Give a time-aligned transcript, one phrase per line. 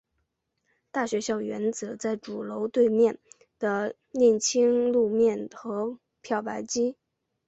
[0.89, 3.19] 大学校园则在主楼对面
[3.59, 3.69] 有
[4.13, 6.95] 沥青路面和漂白机。